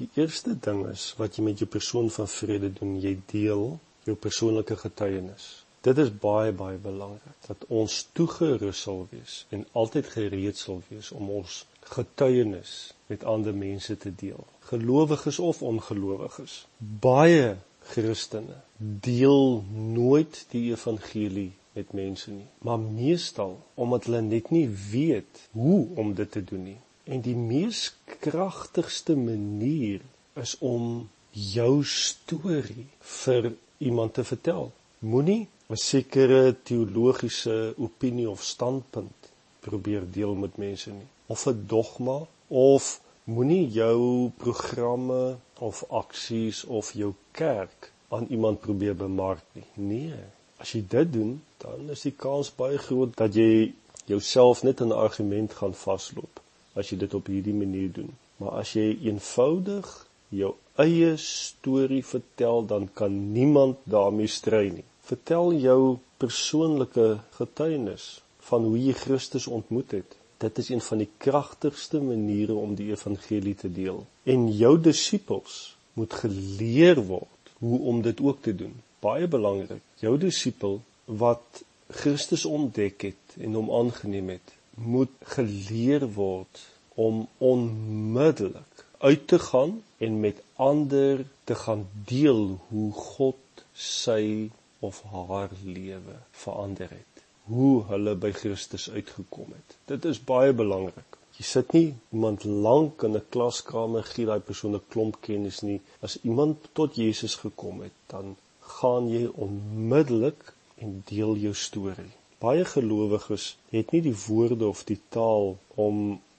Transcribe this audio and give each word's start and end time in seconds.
Die 0.00 0.08
eerste 0.16 0.54
ding 0.64 0.86
is 0.88 1.10
wat 1.18 1.36
jy 1.36 1.42
met 1.44 1.60
jou 1.60 1.66
persoon 1.68 2.06
van 2.14 2.28
vrede 2.32 2.70
doen, 2.72 2.94
jy 3.02 3.18
deel 3.28 3.66
jou 4.06 4.14
persoonlike 4.16 4.78
getuienis. 4.80 5.48
Dit 5.84 6.00
is 6.00 6.12
baie 6.22 6.54
baie 6.56 6.78
belangrik 6.80 7.36
dat 7.48 7.66
ons 7.68 7.96
toegerus 8.16 8.80
sal 8.86 9.02
wees 9.10 9.34
en 9.52 9.66
altyd 9.82 10.08
gereed 10.14 10.56
sal 10.56 10.80
wees 10.88 11.10
om 11.16 11.28
ons 11.36 11.58
getuienis 11.92 12.72
met 13.12 13.28
ander 13.34 13.56
mense 13.56 13.96
te 14.00 14.14
deel. 14.24 14.40
Gelowiges 14.72 15.38
of 15.50 15.60
ongelowiges. 15.72 16.56
Baie 16.78 17.58
Christene 17.92 18.60
deel 18.78 19.64
nooit 20.00 20.46
die 20.56 20.70
evangelie 20.72 21.50
met 21.76 21.92
mense 21.92 22.32
nie, 22.32 22.48
maar 22.64 22.80
meestal 22.80 23.58
omdat 23.76 24.08
hulle 24.08 24.24
net 24.32 24.48
nie 24.50 24.68
weet 24.90 25.48
hoe 25.52 25.82
om 26.00 26.16
dit 26.16 26.32
te 26.32 26.44
doen 26.44 26.70
nie. 26.72 26.80
En 27.04 27.20
die 27.24 27.36
mees 27.36 27.90
kragtigste 28.20 29.16
manier 29.16 30.00
is 30.34 30.56
om 30.58 31.08
jou 31.30 31.84
storie 31.84 32.86
vir 33.22 33.52
iemand 33.78 34.14
te 34.14 34.24
vertel. 34.24 34.70
Moenie 34.98 35.48
'n 35.70 35.76
sekere 35.76 36.56
teologiese 36.62 37.74
opinie 37.78 38.28
of 38.30 38.42
standpunt 38.42 39.30
probeer 39.60 40.04
deel 40.16 40.34
met 40.34 40.56
mense 40.56 40.90
nie 40.90 41.08
of 41.26 41.46
'n 41.46 41.64
dogma 41.66 42.18
of 42.48 43.00
moenie 43.24 43.68
jou 43.70 44.30
programme 44.36 45.36
of 45.58 45.84
aksies 45.88 46.64
of 46.64 46.92
jou 46.92 47.12
kerk 47.30 47.92
aan 48.08 48.26
iemand 48.30 48.60
probeer 48.60 48.96
bemark 48.96 49.44
nie. 49.52 49.68
Nee, 49.74 50.14
as 50.56 50.72
jy 50.72 50.84
dit 50.88 51.12
doen, 51.12 51.42
dan 51.56 51.90
is 51.90 52.02
die 52.02 52.16
kans 52.16 52.54
baie 52.54 52.78
groot 52.78 53.16
dat 53.16 53.34
jy 53.34 53.72
jouself 54.04 54.62
net 54.62 54.80
in 54.80 54.88
'n 54.88 55.02
argument 55.06 55.54
gaan 55.54 55.74
vasloop 55.74 56.40
as 56.74 56.90
jy 56.90 57.00
dit 57.00 57.14
op 57.14 57.26
hierdie 57.30 57.56
manier 57.56 57.90
doen. 57.92 58.10
Maar 58.40 58.62
as 58.62 58.74
jy 58.76 58.92
eenvoudig 59.08 59.88
jou 60.30 60.54
eie 60.80 61.16
storie 61.20 62.02
vertel, 62.06 62.64
dan 62.66 62.88
kan 62.94 63.16
niemand 63.32 63.82
daarmee 63.84 64.30
stry 64.30 64.68
nie. 64.72 64.86
Vertel 65.04 65.54
jou 65.60 65.98
persoonlike 66.22 67.18
getuienis 67.36 68.20
van 68.50 68.64
hoe 68.68 68.78
jy 68.78 68.94
Christus 68.96 69.46
ontmoet 69.46 69.96
het. 69.98 70.16
Dit 70.40 70.58
is 70.58 70.70
een 70.70 70.80
van 70.80 71.02
die 71.02 71.10
kragtigste 71.20 72.00
maniere 72.00 72.54
om 72.56 72.74
die 72.78 72.90
evangelie 72.92 73.54
te 73.54 73.68
deel. 73.72 74.04
En 74.24 74.48
jou 74.56 74.76
disippels 74.80 75.76
moet 75.98 76.14
geleer 76.22 77.02
word 77.10 77.52
hoe 77.60 77.80
om 77.92 78.00
dit 78.02 78.20
ook 78.20 78.40
te 78.42 78.54
doen. 78.56 78.72
Baie 79.04 79.28
belangrik. 79.28 79.82
Jou 80.00 80.16
disipel 80.20 80.80
wat 81.04 81.62
Christus 81.90 82.44
ontdek 82.46 83.10
het 83.10 83.36
en 83.40 83.56
hom 83.58 83.70
aangeneem 83.74 84.28
het, 84.36 84.54
moet 84.82 85.12
geleer 85.36 86.06
word 86.14 86.62
om 86.94 87.26
onmiddellik 87.38 88.84
uit 88.98 89.26
te 89.28 89.38
gaan 89.38 89.82
en 89.96 90.20
met 90.20 90.42
ander 90.56 91.24
te 91.44 91.54
gaan 91.54 91.86
deel 92.04 92.58
hoe 92.68 92.92
God 92.92 93.64
sy 93.72 94.50
of 94.78 95.02
haar 95.12 95.50
lewe 95.64 96.16
verander 96.30 96.90
het. 96.90 97.24
Hoe 97.44 97.84
hulle 97.88 98.14
by 98.14 98.32
Christus 98.32 98.90
uitgekom 98.90 99.54
het. 99.56 99.76
Dit 99.92 100.04
is 100.04 100.20
baie 100.24 100.52
belangrik. 100.52 101.18
Jy 101.40 101.46
sit 101.48 101.72
nie 101.72 101.88
iemand 102.12 102.44
lank 102.44 103.02
in 103.08 103.16
'n 103.16 103.28
klaskamer 103.34 104.04
gee 104.12 104.26
daai 104.28 104.40
persoon 104.48 104.76
'n 104.76 104.88
klomp 104.92 105.20
kennis 105.20 105.60
nie. 105.60 105.80
As 106.00 106.18
iemand 106.22 106.68
tot 106.72 106.96
Jesus 106.96 107.34
gekom 107.34 107.80
het, 107.80 107.96
dan 108.06 108.36
gaan 108.60 109.08
jy 109.08 109.26
onmiddellik 109.26 110.52
en 110.76 111.02
deel 111.08 111.36
jou 111.36 111.54
storie. 111.54 112.12
Baie 112.40 112.64
gelowiges 112.64 113.46
het 113.70 113.90
nie 113.92 114.00
die 114.06 114.16
woorde 114.26 114.68
of 114.72 114.82
die 114.88 114.98
taal 115.14 115.50
om 115.84 115.96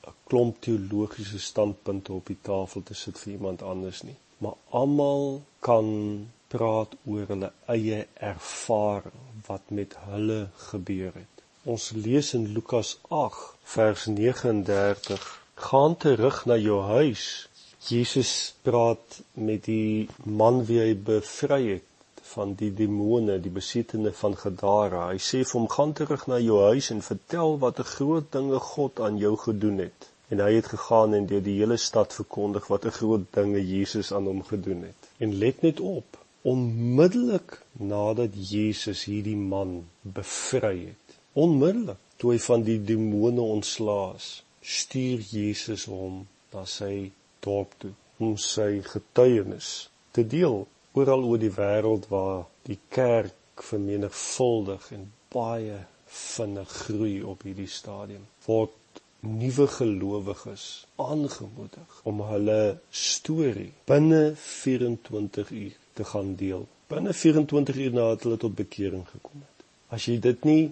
'n 0.09 0.13
klomp 0.29 0.61
teologiese 0.65 1.39
standpunte 1.47 2.13
op 2.13 2.31
die 2.31 2.37
tafel 2.47 2.83
te 2.83 2.95
sit 3.01 3.19
vir 3.23 3.33
iemand 3.33 3.61
anders 3.71 3.99
nie, 4.07 4.15
maar 4.37 4.55
almal 4.79 5.27
kan 5.67 5.91
praat 6.53 6.95
oor 7.11 7.27
hulle 7.33 7.51
eie 7.75 7.99
ervaring 8.31 9.21
wat 9.49 9.69
met 9.81 9.93
hulle 10.07 10.39
gebeur 10.71 11.13
het. 11.19 11.45
Ons 11.75 11.91
lees 12.07 12.33
in 12.39 12.49
Lukas 12.55 12.95
8 13.21 13.45
vers 13.75 14.05
39: 14.15 15.29
"Gaan 15.67 15.97
terug 16.07 16.45
na 16.45 16.57
jou 16.57 16.81
huis." 16.81 17.27
Jesus 17.91 18.33
praat 18.61 19.21
met 19.33 19.63
die 19.65 20.09
man 20.41 20.65
wie 20.65 20.79
hy 20.79 20.93
bevry 21.11 21.63
het 21.69 21.90
van 22.33 22.53
die 22.61 22.69
demone, 22.73 23.39
die 23.39 23.53
besittende 23.57 24.11
van 24.21 24.35
Gadara. 24.43 25.01
Hy 25.11 25.19
sê 25.27 25.41
vir 25.43 25.59
hom: 25.59 25.67
"Gaan 25.75 25.93
terug 25.99 26.25
na 26.27 26.39
jou 26.39 26.59
huis 26.69 26.89
en 26.95 27.01
vertel 27.07 27.57
wat 27.63 27.79
'n 27.79 27.91
groot 27.95 28.31
dinge 28.37 28.59
God 28.59 28.99
aan 28.99 29.17
jou 29.17 29.35
gedoen 29.45 29.77
het." 29.85 30.09
En 30.29 30.39
hy 30.39 30.51
het 30.53 30.67
gegaan 30.73 31.13
en 31.13 31.25
deur 31.31 31.43
die 31.43 31.57
hele 31.59 31.77
stad 31.77 32.13
verkondig 32.13 32.67
wat 32.67 32.85
'n 32.85 32.97
groot 32.99 33.25
dinge 33.39 33.61
Jesus 33.75 34.13
aan 34.13 34.25
hom 34.31 34.43
gedoen 34.43 34.81
het. 34.89 35.09
En 35.17 35.37
let 35.43 35.61
net 35.61 35.79
op, 35.79 36.17
onmiddellik 36.41 37.61
nadat 37.71 38.31
Jesus 38.51 39.03
hierdie 39.03 39.37
man 39.37 39.85
bevry 40.01 40.77
het, 40.85 41.17
onmiddellik 41.33 42.01
toe 42.17 42.31
hy 42.31 42.39
van 42.39 42.63
die 42.63 42.79
demone 42.83 43.41
ontslaas, 43.41 44.43
stuur 44.61 45.19
Jesus 45.19 45.85
hom 45.85 46.27
na 46.53 46.65
sy 46.65 47.11
dorp 47.39 47.73
toe 47.77 47.93
om 48.21 48.35
sy 48.37 48.81
getuienis 48.85 49.89
te 50.11 50.27
deel 50.27 50.67
oral 50.93 51.23
oor 51.23 51.39
die 51.39 51.53
wêreld 51.55 52.07
waar 52.11 52.45
die 52.67 52.79
kerk 52.89 53.63
vermenigvuldig 53.69 54.91
en 54.97 55.07
baie 55.31 55.79
vinnig 56.11 56.71
groei 56.85 57.17
op 57.33 57.43
hierdie 57.47 57.69
stadium 57.71 58.25
word 58.45 59.01
nuwe 59.21 59.67
gelowiges 59.67 60.65
aangemoedig 60.95 62.01
om 62.09 62.23
hulle 62.31 62.61
storie 62.89 63.69
binne 63.91 64.21
24 64.35 65.51
uur 65.51 65.77
te 65.93 66.03
gaan 66.03 66.35
deel. 66.35 66.67
Binne 66.87 67.13
24 67.13 67.77
uur 67.85 67.93
nadat 67.93 68.23
hulle 68.25 68.37
tot 68.37 68.55
bekering 68.55 69.03
gekom 69.07 69.43
het. 69.45 69.65
As 69.93 70.07
jy 70.09 70.17
dit 70.23 70.47
nie 70.49 70.63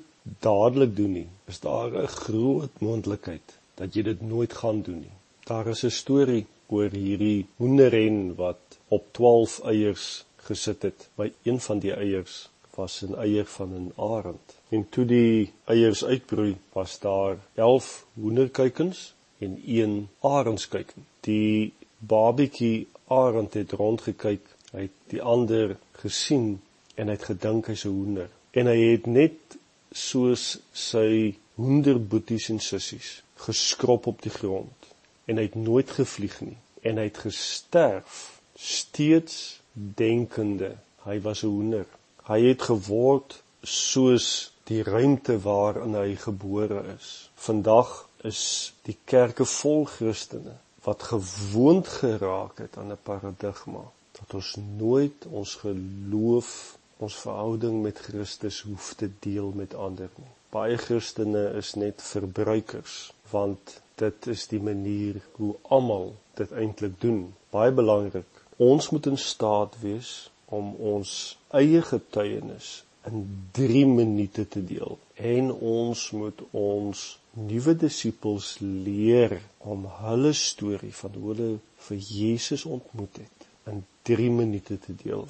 dadelik 0.43 0.95
doen 0.97 1.13
nie 1.19 1.27
is 1.51 1.59
daar 1.59 1.93
'n 2.01 2.07
groot 2.07 2.81
moontlikheid 2.81 3.57
dat 3.75 3.95
jy 3.95 4.03
dit 4.03 4.21
nooit 4.21 4.53
gaan 4.53 4.81
doen 4.81 4.99
nie. 4.99 5.17
Daar 5.45 5.67
is 5.67 5.83
'n 5.85 5.89
storie 5.89 6.45
oor 6.69 6.93
hierdie 6.93 7.47
hoenderren 7.57 8.35
wat 8.37 8.77
op 8.87 9.05
12 9.17 9.59
eiers 9.71 10.07
gesit 10.47 10.85
het. 10.87 11.07
By 11.17 11.31
een 11.43 11.59
van 11.65 11.81
die 11.83 11.93
eiers 11.93 12.49
was 12.77 13.01
'n 13.05 13.15
eier 13.25 13.45
van 13.45 13.73
'n 13.75 13.93
arend. 13.95 14.55
En 14.69 14.89
toe 14.89 15.05
die 15.05 15.53
eiers 15.65 16.03
uitbroei, 16.05 16.57
was 16.73 16.99
daar 16.99 17.37
11 17.53 18.05
hoenderkuikens 18.13 19.13
en 19.37 19.61
een 19.65 20.07
arendskuiken. 20.19 21.05
Die 21.19 21.73
babietjie 21.97 22.87
arend 23.07 23.53
het 23.53 23.71
rondgekyk, 23.71 24.45
hy 24.71 24.81
het 24.81 24.97
die 25.07 25.21
ander 25.21 25.77
gesien 25.91 26.61
en 26.95 27.07
hy 27.07 27.13
het 27.13 27.29
gedink 27.31 27.65
hy's 27.65 27.85
'n 27.85 27.95
hoender. 27.97 28.29
En 28.51 28.65
hy 28.65 28.79
het 28.91 29.05
net 29.05 29.57
soos 29.91 30.59
sy 30.71 31.35
hoenderboeties 31.55 32.49
en 32.49 32.59
sissies 32.59 33.23
geskrop 33.35 34.07
op 34.07 34.21
die 34.21 34.31
grond 34.31 34.88
en 35.29 35.37
hy 35.37 35.45
het 35.45 35.55
nooit 35.55 35.91
gevlieg 35.93 36.41
nie 36.41 36.57
en 36.89 36.97
hy 36.97 37.05
het 37.09 37.23
gesterf 37.27 38.41
steeds 38.57 39.59
denkende 39.73 40.73
hy 41.05 41.17
was 41.21 41.43
'n 41.43 41.53
hoender. 41.55 41.85
Hy 42.29 42.39
het 42.47 42.61
geword 42.61 43.41
soos 43.63 44.51
die 44.69 44.83
ruimte 44.83 45.39
waarin 45.41 45.95
hy 45.95 46.15
gebore 46.15 46.81
is. 46.95 47.29
Vandag 47.35 48.09
is 48.23 48.73
die 48.83 48.97
kerke 49.05 49.45
vol 49.45 49.85
Christene 49.85 50.57
wat 50.83 51.03
gewoond 51.03 51.87
geraak 51.87 52.57
het 52.57 52.77
aan 52.77 52.91
'n 52.91 53.03
paradigma 53.03 53.85
dat 54.19 54.33
ons 54.33 54.55
nooit 54.77 55.25
ons 55.29 55.55
geloof, 55.55 56.77
ons 56.97 57.15
verhouding 57.15 57.81
met 57.81 57.99
Christus 57.99 58.61
hoef 58.61 58.93
te 58.93 59.09
deel 59.19 59.51
met 59.55 59.73
ander 59.73 60.09
nie. 60.15 60.33
Baie 60.49 60.77
Christene 60.77 61.53
is 61.61 61.73
net 61.73 62.01
verbruikers 62.01 63.13
want 63.31 63.79
dit 63.99 64.27
is 64.27 64.47
die 64.47 64.61
manier 64.63 65.21
hoe 65.39 65.55
almal 65.69 66.13
dit 66.39 66.51
eintlik 66.51 67.01
doen. 67.01 67.25
Baie 67.51 67.71
belangrik 67.71 68.39
Ons 68.59 68.89
moet 68.89 69.05
in 69.05 69.17
staat 69.17 69.75
wees 69.79 70.07
om 70.45 70.73
ons 70.75 71.11
eie 71.55 71.79
getuienis 71.89 72.71
in 73.07 73.21
3 73.55 73.85
minute 73.87 74.43
te 74.55 74.59
deel 74.71 74.97
en 75.31 75.47
ons 75.69 76.01
moet 76.11 76.41
ons 76.51 77.03
nuwe 77.51 77.75
disippels 77.79 78.49
leer 78.59 79.37
om 79.63 79.85
hulle 80.01 80.33
storie 80.35 80.91
van 80.97 81.15
hoe 81.15 81.29
hulle 81.29 81.47
vir 81.85 82.03
Jesus 82.09 82.67
ontmoet 82.67 83.21
het 83.23 83.47
in 83.71 83.79
3 84.11 84.27
minute 84.41 84.75
te 84.83 84.97
deel. 85.05 85.23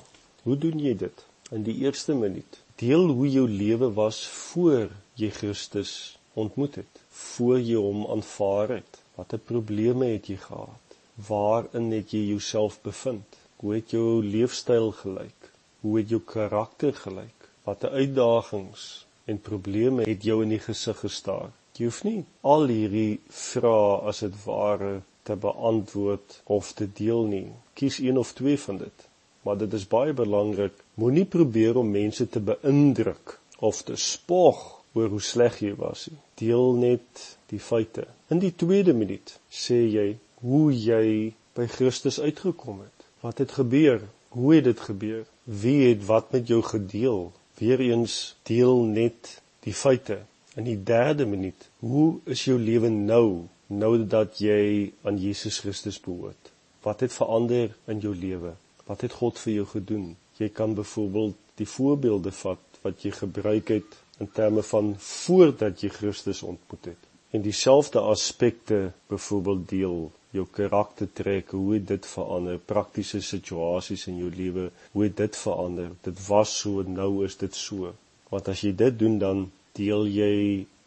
Hoe 0.48 0.58
doen 0.58 0.82
jy 0.82 0.96
dit? 0.98 1.26
In 1.54 1.62
die 1.70 1.78
eerste 1.86 2.18
minuut. 2.18 2.62
Deel 2.82 3.14
hoe 3.14 3.30
jou 3.30 3.46
lewe 3.46 3.94
was 3.94 4.24
voor 4.50 4.90
jy 5.22 5.30
Christus 5.38 5.94
ontmoet 6.34 6.76
het, 6.76 7.02
voor 7.10 7.60
jy 7.60 7.80
hom 7.80 8.06
aanvaar 8.12 8.78
het. 8.80 9.02
Watter 9.16 9.40
probleme 9.40 10.14
het 10.14 10.28
jy 10.28 10.38
gehad? 10.38 10.90
waarin 11.28 11.92
het 11.92 12.14
jy 12.16 12.22
jouself 12.30 12.80
bevind? 12.82 13.38
Hoe 13.60 13.74
het 13.76 13.92
jou 13.92 14.24
leefstyl 14.24 14.92
gelyk? 15.02 15.52
Hoe 15.82 15.98
het 15.98 16.10
jou 16.10 16.22
karakter 16.26 16.94
gelyk? 16.96 17.50
Watter 17.68 17.92
uitdagings 17.92 19.06
en 19.26 19.42
probleme 19.42 20.08
het 20.08 20.24
jou 20.24 20.42
in 20.44 20.56
die 20.56 20.64
gesig 20.64 21.00
gestaar? 21.04 21.52
Jy 21.76 21.88
hoef 21.88 22.02
nie 22.04 22.24
al 22.44 22.68
hierdie 22.72 23.20
vrae 23.32 24.00
as 24.12 24.24
dit 24.26 24.36
ware 24.46 25.00
te 25.28 25.36
beantwoord 25.36 26.42
of 26.56 26.74
te 26.76 26.88
deel 26.88 27.28
nie. 27.32 27.46
Kies 27.74 28.00
een 28.04 28.18
of 28.20 28.34
twee 28.36 28.60
van 28.60 28.82
dit. 28.82 29.06
Maar 29.44 29.60
dit 29.60 29.74
is 29.74 29.88
baie 29.88 30.14
belangrik. 30.14 30.76
Moenie 31.00 31.26
probeer 31.26 31.78
om 31.80 31.92
mense 31.92 32.28
te 32.28 32.40
beïndruk 32.44 33.38
of 33.60 33.84
te 33.88 33.96
spog 33.96 34.79
oor 35.00 35.12
hoe 35.16 35.24
sleg 35.24 35.60
jy 35.64 35.74
was 35.80 36.08
nie. 36.12 36.20
Deel 36.44 36.74
net 36.80 37.26
die 37.52 37.62
feite. 37.64 38.06
In 38.30 38.42
die 38.44 38.54
tweede 38.54 38.94
minuut 38.94 39.36
sê 39.50 39.80
jy 39.88 40.08
hoe 40.44 40.70
jy 40.76 41.34
by 41.58 41.68
Christus 41.72 42.20
uitgekom 42.20 42.84
het. 42.84 43.08
Wat 43.24 43.42
het 43.42 43.56
gebeur? 43.58 44.04
Hoe 44.36 44.56
het 44.56 44.68
dit 44.70 44.80
gebeur? 44.80 45.26
Wie 45.44 45.90
het 45.90 46.06
wat 46.08 46.32
met 46.32 46.48
jou 46.48 46.62
gedeel? 46.64 47.32
Weereens 47.60 48.36
deel 48.48 48.84
net 48.88 49.40
die 49.66 49.74
feite. 49.74 50.22
In 50.56 50.68
die 50.68 50.78
derde 50.84 51.26
minuut, 51.26 51.68
hoe 51.80 52.20
is 52.26 52.46
jou 52.46 52.58
lewe 52.60 52.90
nou? 52.94 53.48
Nou 53.68 53.94
dat 54.08 54.40
jy 54.42 54.92
aan 55.06 55.20
Jesus 55.22 55.60
Christus 55.64 56.00
behoort. 56.02 56.52
Wat 56.82 57.04
het 57.04 57.14
verander 57.14 57.76
in 57.92 58.00
jou 58.00 58.16
lewe? 58.16 58.56
Wat 58.88 59.04
het 59.06 59.14
God 59.20 59.40
vir 59.40 59.54
jou 59.60 59.68
gedoen? 59.76 60.08
Jy 60.40 60.50
kan 60.56 60.74
byvoorbeeld 60.74 61.38
die 61.60 61.68
voorbeelde 61.68 62.32
vat 62.42 62.82
wat 62.84 63.04
jy 63.04 63.12
gebruik 63.12 63.74
het 63.76 63.98
in 64.24 64.32
terme 64.36 64.64
van 64.64 64.94
voordat 65.00 65.84
jy 65.84 65.92
Christus 65.96 66.42
ontmoet 66.44 66.92
het. 66.94 67.08
En 67.36 67.44
dieselfde 67.46 68.00
aspekte 68.00 68.92
byvoorbeeld 69.08 69.70
deel 69.70 70.00
jou 70.36 70.46
karaktertrekke, 70.52 71.56
hoe 71.56 71.74
het 71.74 71.88
dit 71.90 72.06
verander, 72.06 72.60
praktiese 72.72 73.22
situasies 73.26 74.06
in 74.12 74.20
jou 74.22 74.30
lewe, 74.34 74.70
hoe 74.94 75.04
het 75.08 75.16
dit 75.18 75.38
verander? 75.38 75.94
Dit 76.06 76.20
was 76.28 76.54
so, 76.62 76.84
nou 76.86 77.26
is 77.26 77.38
dit 77.42 77.56
so. 77.56 77.94
Want 78.30 78.50
as 78.52 78.62
jy 78.66 78.76
dit 78.78 79.00
doen 79.00 79.18
dan 79.22 79.48
deel 79.78 80.06
jy 80.10 80.36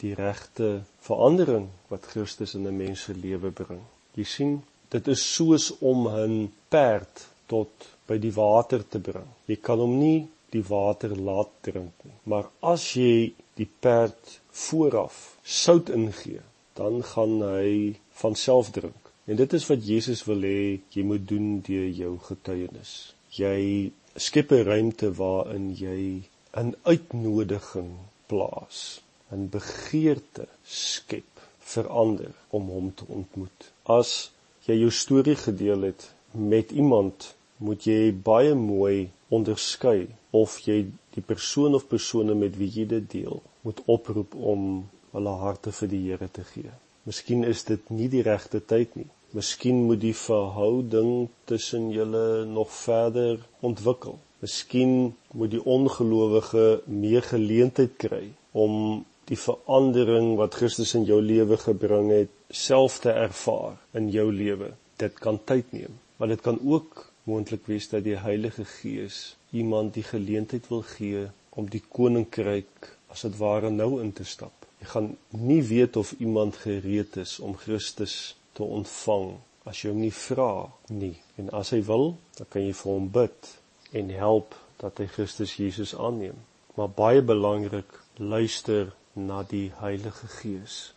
die 0.03 0.13
regte 0.19 0.83
verandering 1.07 1.69
wat 1.91 2.07
Christus 2.13 2.55
in 2.55 2.67
'n 2.67 2.77
mens 2.77 3.03
se 3.03 3.15
lewe 3.15 3.51
bring. 3.51 3.83
Jy 4.15 4.25
sien, 4.25 4.63
dit 4.91 5.09
is 5.09 5.35
soos 5.35 5.73
om 5.81 6.09
'n 6.09 6.53
perd 6.69 7.27
tot 7.47 7.71
by 8.07 8.19
die 8.19 8.33
water 8.33 8.89
te 8.89 8.99
bring. 8.99 9.29
Jy 9.47 9.57
kan 9.57 9.79
hom 9.79 9.99
nie 9.99 10.29
die 10.53 10.65
water 10.69 11.15
laat 11.17 11.53
drink 11.67 12.05
nie. 12.07 12.17
Maar 12.29 12.49
as 12.73 12.93
jy 12.99 13.33
die 13.59 13.69
perd 13.85 14.39
vooraf 14.65 15.21
sout 15.45 15.93
ingee, 15.93 16.43
dan 16.79 17.03
gaan 17.13 17.41
hy 17.45 17.73
van 18.21 18.37
self 18.37 18.71
drink. 18.77 19.11
En 19.31 19.39
dit 19.39 19.53
is 19.59 19.67
wat 19.71 19.85
Jesus 19.87 20.25
wil 20.29 20.45
hê 20.47 20.63
jy 20.95 21.05
moet 21.07 21.25
doen 21.29 21.61
deur 21.67 21.89
jou 22.03 22.13
getuienis. 22.29 22.93
Jy 23.39 23.93
skep 24.27 24.53
'n 24.53 24.67
ruimte 24.69 25.13
waarin 25.21 25.69
jy 25.79 26.23
'n 26.63 26.75
uitnodiging 26.85 27.93
plaas, 28.29 29.01
'n 29.33 29.49
begeerte 29.49 30.47
skep 30.65 31.33
vir 31.73 31.89
ander 31.89 32.33
om 32.51 32.69
hom 32.69 32.95
te 32.95 33.05
ontmoet. 33.09 33.71
As 33.99 34.31
jy 34.67 34.75
jou 34.83 34.91
storie 34.91 35.37
gedeel 35.37 35.83
het 35.91 36.11
met 36.33 36.71
iemand 36.71 37.35
moet 37.57 37.87
jy 37.87 38.13
baie 38.13 38.55
mooi 38.55 39.11
onderskei 39.39 40.09
of 40.43 40.59
jy 40.67 40.79
die 41.17 41.25
persoon 41.25 41.77
of 41.79 41.89
persone 41.91 42.35
met 42.39 42.57
wie 42.61 42.71
jy 42.77 42.87
dit 42.97 43.09
deel 43.17 43.43
moet 43.67 43.81
oproep 43.95 44.35
om 44.55 44.67
hulle 45.13 45.35
harte 45.43 45.73
vir 45.79 45.91
die 45.93 46.03
Here 46.07 46.29
te 46.33 46.45
gee. 46.53 46.73
Miskien 47.09 47.45
is 47.45 47.65
dit 47.69 47.91
nie 47.91 48.09
die 48.13 48.23
regte 48.27 48.61
tyd 48.73 48.97
nie. 48.99 49.09
Miskien 49.37 49.85
moet 49.89 50.01
die 50.03 50.17
verhouding 50.17 51.29
tussen 51.51 51.91
julle 51.95 52.45
nog 52.49 52.71
verder 52.75 53.41
ontwikkel. 53.61 54.19
Miskien 54.45 55.15
moet 55.33 55.53
die 55.55 55.63
ongelowige 55.77 56.83
meer 56.87 57.25
geleentheid 57.27 57.97
kry 58.05 58.25
om 58.53 59.05
die 59.31 59.39
verandering 59.39 60.35
wat 60.41 60.59
Christus 60.61 60.95
in 60.99 61.07
jou 61.09 61.21
lewe 61.23 61.57
gebring 61.63 62.11
het 62.13 62.33
self 62.51 62.99
te 63.05 63.15
ervaar 63.15 63.79
in 63.99 64.11
jou 64.13 64.29
lewe. 64.33 64.73
Dit 65.01 65.17
kan 65.23 65.41
tyd 65.49 65.71
neem, 65.73 65.95
maar 66.19 66.33
dit 66.35 66.43
kan 66.43 66.59
ook 66.61 67.07
moontlik 67.29 67.67
wees 67.71 67.89
dat 67.89 68.05
die 68.05 68.19
Heilige 68.19 68.65
Gees 68.65 69.37
iemand 69.51 69.95
die 69.95 70.07
geleentheid 70.07 70.69
wil 70.73 70.83
gee 70.83 71.27
om 71.51 71.69
die 71.71 71.83
koninkryk 71.89 72.89
as 73.13 73.25
dit 73.27 73.37
ware 73.39 73.71
nou 73.71 74.01
in 74.03 74.13
te 74.17 74.25
stap. 74.25 74.67
Jy 74.81 74.89
gaan 74.95 75.11
nie 75.31 75.63
weet 75.63 75.97
of 75.97 76.15
iemand 76.19 76.57
gereed 76.65 77.17
is 77.23 77.39
om 77.39 77.57
Christus 77.57 78.35
te 78.57 78.65
ontvang 78.65 79.37
as 79.69 79.83
jy 79.83 79.93
hom 79.93 80.01
nie 80.03 80.15
vra 80.15 80.53
nie. 80.91 81.15
En 81.39 81.53
as 81.55 81.71
hy 81.75 81.83
wil, 81.87 82.17
dan 82.39 82.49
kan 82.51 82.65
jy 82.65 82.73
vir 82.75 82.93
hom 82.93 83.11
bid 83.15 83.53
en 83.99 84.11
help 84.17 84.57
dat 84.81 84.99
hy 84.99 85.07
Christus 85.13 85.55
Jesus 85.61 85.95
aanneem. 85.95 86.39
Maar 86.75 86.91
baie 86.97 87.23
belangrik, 87.23 87.93
luister 88.17 88.91
na 89.15 89.43
die 89.47 89.69
Heilige 89.79 90.27
Gees. 90.41 90.95